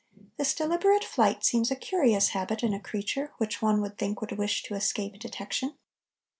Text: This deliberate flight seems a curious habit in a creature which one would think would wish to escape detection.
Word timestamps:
This 0.39 0.55
deliberate 0.55 1.03
flight 1.05 1.43
seems 1.45 1.69
a 1.69 1.75
curious 1.75 2.29
habit 2.29 2.63
in 2.63 2.73
a 2.73 2.79
creature 2.79 3.33
which 3.37 3.61
one 3.61 3.81
would 3.83 3.99
think 3.99 4.19
would 4.19 4.31
wish 4.35 4.63
to 4.63 4.73
escape 4.73 5.19
detection. 5.19 5.77